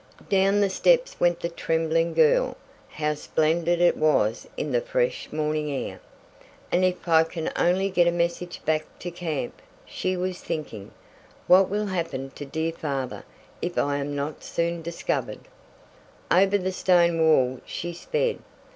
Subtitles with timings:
[0.29, 2.57] Down the steps went the trembling girl.
[2.89, 5.99] How splendid it was in the fresh morning air!
[6.71, 10.89] "And if I can only get a message back to camp," she was thinking.
[11.45, 13.23] "What will happen to dear father
[13.61, 15.41] if I am not soon discovered?"
[16.31, 18.39] Over the stone walk she sped.